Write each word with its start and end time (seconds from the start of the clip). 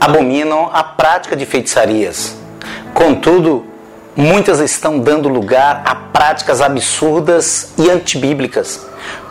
abominam 0.00 0.70
a 0.72 0.82
prática 0.82 1.36
de 1.36 1.44
feitiçarias. 1.44 2.34
Contudo, 2.94 3.66
muitas 4.16 4.58
estão 4.58 4.98
dando 4.98 5.28
lugar 5.28 5.82
a 5.84 5.94
práticas 5.94 6.60
absurdas 6.60 7.72
e 7.76 7.90
antibíblicas. 7.90 8.86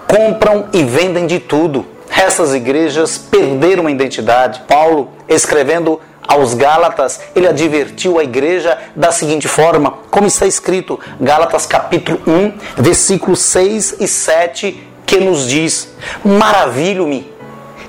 Compram 0.07 0.67
e 0.71 0.83
vendem 0.83 1.25
de 1.25 1.39
tudo. 1.39 1.85
Essas 2.09 2.53
igrejas 2.53 3.17
perderam 3.17 3.87
a 3.87 3.91
identidade. 3.91 4.61
Paulo, 4.67 5.09
escrevendo 5.27 5.99
aos 6.27 6.53
Gálatas, 6.53 7.19
ele 7.35 7.47
advertiu 7.47 8.19
a 8.19 8.23
igreja 8.23 8.77
da 8.95 9.11
seguinte 9.11 9.47
forma, 9.47 9.95
como 10.11 10.27
está 10.27 10.45
escrito, 10.45 10.99
Gálatas 11.19 11.65
capítulo 11.65 12.21
1, 12.27 12.53
versículos 12.77 13.39
6 13.39 13.95
e 13.99 14.07
7, 14.07 14.87
que 15.05 15.19
nos 15.19 15.47
diz: 15.47 15.89
Maravilho-me 16.23 17.31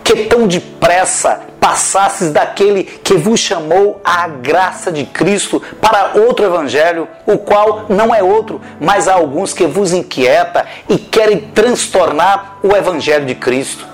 que 0.03 0.25
tão 0.25 0.47
depressa 0.47 1.50
passasses 1.61 2.33
daquele 2.33 2.83
que 2.83 3.14
vos 3.14 3.39
chamou 3.39 4.00
à 4.03 4.27
graça 4.27 4.91
de 4.91 5.05
Cristo 5.05 5.62
para 5.80 6.12
outro 6.14 6.44
evangelho, 6.44 7.06
o 7.27 7.36
qual 7.39 7.84
não 7.89 8.14
é 8.14 8.22
outro, 8.22 8.61
mas 8.80 9.06
há 9.06 9.14
alguns 9.14 9.53
que 9.53 9.66
vos 9.66 9.92
inquieta 9.92 10.66
e 10.88 10.97
querem 10.97 11.38
transtornar 11.38 12.59
o 12.62 12.75
evangelho 12.75 13.26
de 13.26 13.34
Cristo. 13.34 13.87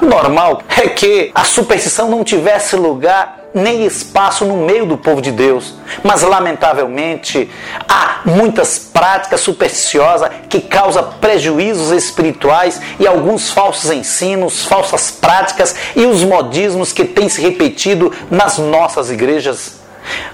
O 0.00 0.06
normal 0.06 0.62
é 0.68 0.88
que 0.88 1.30
a 1.34 1.44
superstição 1.44 2.08
não 2.08 2.24
tivesse 2.24 2.76
lugar 2.76 3.43
nem 3.54 3.86
espaço 3.86 4.44
no 4.44 4.56
meio 4.56 4.84
do 4.84 4.98
povo 4.98 5.22
de 5.22 5.30
Deus. 5.30 5.74
Mas, 6.02 6.22
lamentavelmente, 6.22 7.48
há 7.88 8.22
muitas 8.24 8.78
práticas 8.78 9.40
supersticiosas 9.40 10.28
que 10.48 10.60
causam 10.60 11.12
prejuízos 11.20 11.92
espirituais 11.92 12.80
e 12.98 13.06
alguns 13.06 13.50
falsos 13.50 13.92
ensinos, 13.92 14.64
falsas 14.64 15.12
práticas 15.12 15.76
e 15.94 16.04
os 16.04 16.24
modismos 16.24 16.92
que 16.92 17.04
têm 17.04 17.28
se 17.28 17.40
repetido 17.40 18.12
nas 18.28 18.58
nossas 18.58 19.10
igrejas. 19.10 19.76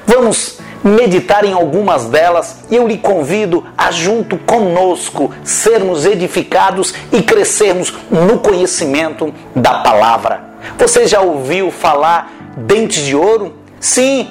Vamos 0.07 0.59
meditar 0.83 1.45
em 1.45 1.53
algumas 1.53 2.07
delas 2.07 2.57
e 2.71 2.77
eu 2.77 2.89
lhe 2.89 2.97
convido 2.97 3.67
a, 3.77 3.91
junto 3.91 4.39
conosco, 4.39 5.33
sermos 5.45 6.07
edificados 6.07 6.95
e 7.13 7.23
crescermos 7.23 7.93
no 8.11 8.39
conhecimento 8.39 9.33
da 9.55 9.81
palavra. 9.81 10.49
Você 10.79 11.07
já 11.07 11.21
ouviu 11.21 11.71
falar 11.71 12.40
dentes 12.57 13.05
de 13.05 13.15
ouro? 13.15 13.55
Sim, 13.79 14.29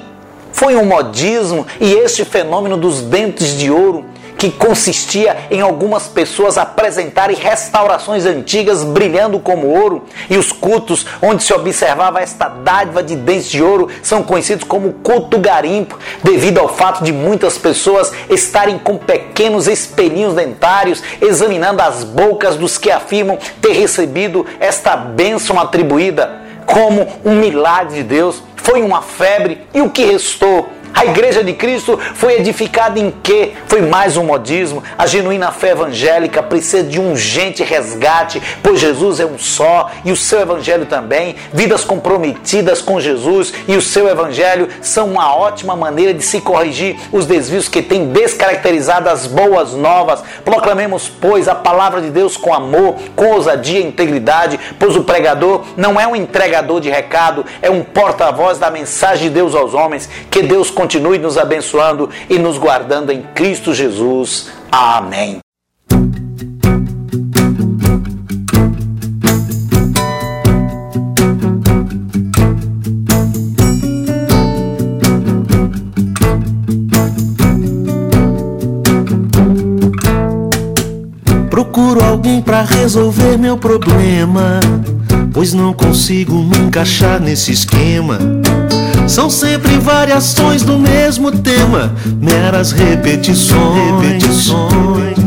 foi 0.52 0.76
um 0.76 0.84
modismo 0.84 1.66
e 1.80 1.92
este 1.92 2.24
fenômeno 2.24 2.76
dos 2.76 3.02
dentes 3.02 3.56
de 3.58 3.70
ouro 3.70 4.04
que 4.40 4.50
consistia 4.50 5.36
em 5.50 5.60
algumas 5.60 6.08
pessoas 6.08 6.56
apresentarem 6.56 7.36
restaurações 7.36 8.24
antigas 8.24 8.82
brilhando 8.82 9.38
como 9.38 9.66
ouro, 9.66 10.04
e 10.30 10.38
os 10.38 10.50
cultos 10.50 11.04
onde 11.20 11.42
se 11.42 11.52
observava 11.52 12.22
esta 12.22 12.48
dádiva 12.48 13.02
de 13.02 13.16
dentes 13.16 13.50
de 13.50 13.62
ouro 13.62 13.88
são 14.02 14.22
conhecidos 14.22 14.64
como 14.64 14.94
culto 14.94 15.38
garimpo, 15.38 15.98
devido 16.24 16.58
ao 16.58 16.74
fato 16.74 17.04
de 17.04 17.12
muitas 17.12 17.58
pessoas 17.58 18.12
estarem 18.30 18.78
com 18.78 18.96
pequenos 18.96 19.68
espelhinhos 19.68 20.32
dentários 20.32 21.02
examinando 21.20 21.82
as 21.82 22.02
bocas 22.02 22.56
dos 22.56 22.78
que 22.78 22.90
afirmam 22.90 23.38
ter 23.60 23.72
recebido 23.72 24.46
esta 24.58 24.96
bênção 24.96 25.60
atribuída 25.60 26.48
como 26.72 27.06
um 27.24 27.36
milagre 27.36 27.96
de 27.96 28.02
Deus, 28.02 28.42
foi 28.56 28.82
uma 28.82 29.02
febre 29.02 29.66
e 29.74 29.80
o 29.80 29.90
que 29.90 30.04
restou? 30.04 30.68
A 30.92 31.04
igreja 31.04 31.42
de 31.42 31.52
Cristo 31.54 31.98
foi 32.14 32.34
edificada 32.34 32.98
em 32.98 33.10
quê? 33.22 33.52
Foi 33.66 33.80
mais 33.80 34.16
um 34.16 34.24
modismo. 34.24 34.82
A 34.98 35.06
genuína 35.06 35.50
fé 35.50 35.70
evangélica 35.70 36.42
precisa 36.42 36.82
de 36.82 37.00
um 37.00 37.12
urgente 37.12 37.62
resgate, 37.62 38.42
pois 38.62 38.80
Jesus 38.80 39.20
é 39.20 39.24
um 39.24 39.38
só 39.38 39.90
e 40.04 40.12
o 40.12 40.16
seu 40.16 40.40
evangelho 40.40 40.84
também. 40.86 41.36
Vidas 41.52 41.84
comprometidas 41.84 42.82
com 42.82 43.00
Jesus 43.00 43.52
e 43.66 43.76
o 43.76 43.82
seu 43.82 44.08
evangelho 44.08 44.68
são 44.82 45.06
uma 45.06 45.34
ótima 45.34 45.74
maneira 45.74 46.12
de 46.12 46.22
se 46.22 46.40
corrigir 46.40 46.96
os 47.12 47.24
desvios 47.24 47.68
que 47.68 47.80
têm 47.80 48.08
descaracterizado 48.08 49.08
as 49.08 49.26
boas 49.26 49.72
novas. 49.72 50.22
Proclamemos, 50.44 51.08
pois, 51.08 51.48
a 51.48 51.54
palavra 51.54 52.00
de 52.00 52.10
Deus 52.10 52.36
com 52.36 52.52
amor, 52.52 52.96
com 53.16 53.26
ousadia 53.32 53.80
e 53.80 53.86
integridade, 53.86 54.58
pois 54.78 54.96
o 54.96 55.04
pregador 55.04 55.64
não 55.76 55.98
é 55.98 56.06
um 56.06 56.16
entregador 56.16 56.80
de 56.80 56.90
recado, 56.90 57.44
é 57.62 57.70
um 57.70 57.82
porta-voz 57.82 58.58
da 58.58 58.70
mensagem 58.70 59.28
de 59.28 59.34
Deus 59.34 59.54
aos 59.54 59.72
homens. 59.72 60.08
Que 60.30 60.42
Deus 60.42 60.70
nos 60.98 61.38
abençoando 61.38 62.08
e 62.28 62.38
nos 62.38 62.58
guardando 62.58 63.10
em 63.12 63.22
Cristo 63.34 63.74
Jesus. 63.74 64.50
Amém. 64.70 65.38
Procuro 81.48 82.02
alguém 82.02 82.40
para 82.42 82.62
resolver 82.62 83.36
meu 83.38 83.56
problema, 83.56 84.60
pois 85.32 85.52
não 85.52 85.72
consigo 85.72 86.34
me 86.34 86.58
encaixar 86.58 87.20
nesse 87.20 87.52
esquema. 87.52 88.39
São 89.10 89.28
sempre 89.28 89.76
variações 89.76 90.62
do 90.62 90.78
mesmo 90.78 91.32
tema, 91.32 91.92
meras 92.20 92.70
repetições. 92.70 94.02
repetições. 94.02 95.18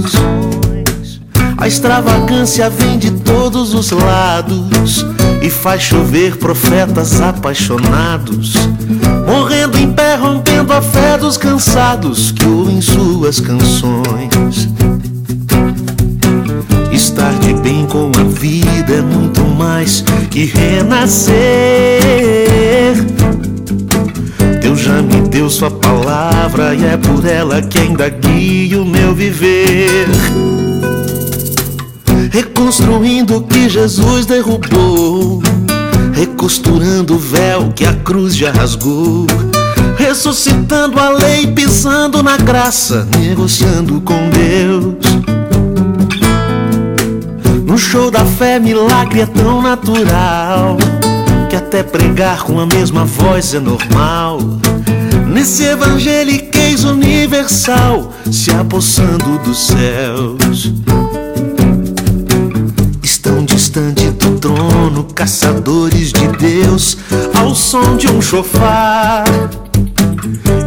A 1.58 1.68
extravagância 1.68 2.70
vem 2.70 2.98
de 2.98 3.12
todos 3.12 3.74
os 3.74 3.92
lados 3.92 5.06
e 5.42 5.50
faz 5.50 5.82
chover 5.82 6.38
profetas 6.38 7.20
apaixonados, 7.20 8.54
morrendo 9.28 9.78
em 9.78 9.92
pé, 9.92 10.16
rompendo 10.16 10.72
a 10.72 10.82
fé 10.82 11.18
dos 11.18 11.36
cansados 11.36 12.32
que 12.32 12.46
ouvem 12.46 12.80
suas 12.80 13.42
canções. 13.42 14.70
Estar 16.90 17.34
de 17.40 17.54
bem 17.56 17.86
com 17.88 18.14
a 18.18 18.24
vida 18.24 18.94
é 18.94 19.02
muito 19.02 19.42
mais 19.42 20.06
que 20.32 20.46
renascer. 20.46 21.34
Deu 25.44 25.50
sua 25.50 25.70
palavra 25.70 26.74
e 26.74 26.86
é 26.86 26.96
por 26.96 27.26
ela 27.26 27.62
que 27.62 27.78
ainda 27.78 28.08
guia 28.08 28.82
o 28.82 28.86
meu 28.86 29.14
viver. 29.14 30.08
Reconstruindo 32.32 33.36
o 33.36 33.42
que 33.42 33.68
Jesus 33.68 34.26
derrubou, 34.26 35.44
recosturando 36.14 37.16
o 37.16 37.20
véu 37.20 37.74
que 37.76 37.84
a 37.84 37.92
cruz 37.92 38.38
já 38.38 38.54
rasgou, 38.54 39.28
ressuscitando 39.98 40.98
a 40.98 41.10
lei, 41.10 41.46
pisando 41.46 42.24
na 42.24 42.38
graça, 42.38 43.06
negociando 43.20 44.00
com 44.00 44.30
Deus. 44.30 44.96
No 47.66 47.78
show 47.78 48.10
da 48.10 48.24
fé, 48.24 48.60
milagre 48.60 49.20
é 49.20 49.26
tão 49.26 49.62
natural 49.62 50.78
que 51.50 51.58
até 51.58 51.84
pregar 51.84 52.44
com 52.44 52.62
a 52.62 52.66
mesma 52.66 53.04
voz 53.04 53.54
é 53.54 53.60
normal. 53.60 54.40
Nesse 55.34 55.64
evangeliquez 55.64 56.84
universal, 56.84 58.14
se 58.32 58.52
apossando 58.52 59.40
dos 59.40 59.66
céus. 59.66 60.72
Estão 63.02 63.44
distante 63.44 64.12
do 64.12 64.38
trono, 64.38 65.06
caçadores 65.16 66.14
de 66.14 66.28
Deus, 66.38 67.00
ao 67.34 67.56
som 67.56 67.98
de 67.98 68.08
um 68.12 68.22
chofar. 68.22 69.24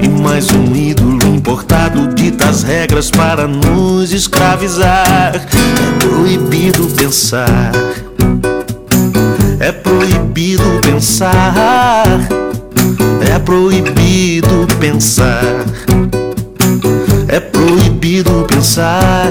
E 0.02 0.08
mais 0.08 0.50
um 0.50 0.74
ídolo 0.74 1.24
importado 1.28 2.12
dita 2.12 2.48
as 2.48 2.64
regras 2.64 3.08
para 3.08 3.46
nos 3.46 4.12
escravizar. 4.12 5.32
É 5.32 6.04
proibido 6.04 6.88
pensar. 6.88 7.70
É 9.60 9.70
proibido 9.70 10.64
pensar. 10.82 12.45
É 13.36 13.38
proibido 13.38 14.66
pensar. 14.80 15.66
É 17.28 17.38
proibido 17.38 18.46
pensar. 18.48 19.30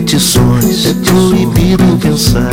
repetições. 0.00 0.86
É 0.86 0.94
proibido 0.94 1.98
pensar 2.00 2.50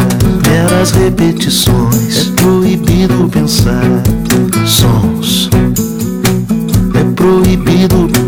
meras 0.47 0.91
repetições. 0.91 2.27
É 2.27 2.41
proibido 2.41 3.29
pensar 3.29 4.03
sons. 4.65 5.49
É 6.93 7.03
proibido 7.15 8.26